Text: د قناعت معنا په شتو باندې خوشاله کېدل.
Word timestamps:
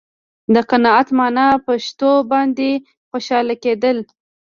د 0.53 0.55
قناعت 0.69 1.07
معنا 1.17 1.47
په 1.65 1.71
شتو 1.85 2.11
باندې 2.31 2.69
خوشاله 3.09 3.55
کېدل. 3.63 3.97